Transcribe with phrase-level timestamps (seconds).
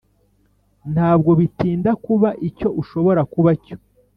[0.93, 3.75] ntabwo bitinda kuba icyo ushobora kuba cyo